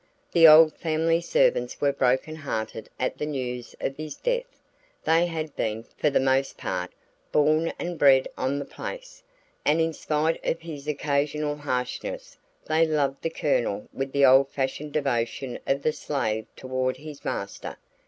"The 0.31 0.47
old 0.47 0.73
family 0.73 1.21
servants 1.21 1.79
were 1.79 1.91
broken 1.93 2.37
hearted 2.37 2.89
at 2.99 3.19
the 3.19 3.25
news 3.27 3.75
of 3.79 3.97
his 3.97 4.15
death. 4.15 4.59
They 5.03 5.27
had 5.27 5.55
been, 5.55 5.83
for 5.95 6.09
the 6.09 6.19
most 6.19 6.57
part, 6.57 6.91
born 7.31 7.71
and 7.77 7.99
bred 7.99 8.27
on 8.35 8.57
the 8.57 8.65
place, 8.65 9.21
and 9.63 9.79
in 9.79 9.93
spite 9.93 10.43
of 10.43 10.61
his 10.61 10.87
occasional 10.87 11.55
harshness 11.55 12.35
they 12.65 12.83
loved 12.87 13.21
the 13.21 13.29
Colonel 13.29 13.87
with 13.93 14.11
the 14.11 14.25
old 14.25 14.49
fashioned 14.49 14.91
devotion 14.93 15.59
of 15.67 15.83
the 15.83 15.93
slave 15.93 16.47
toward 16.55 16.97
his 16.97 17.23
master. 17.23 17.77